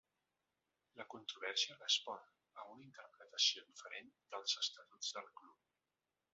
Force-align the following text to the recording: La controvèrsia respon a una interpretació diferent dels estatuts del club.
La 1.01 1.05
controvèrsia 1.13 1.77
respon 1.81 2.25
a 2.63 2.67
una 2.71 2.83
interpretació 2.87 3.67
diferent 3.69 4.13
dels 4.35 4.59
estatuts 4.67 5.15
del 5.19 5.33
club. 5.43 5.65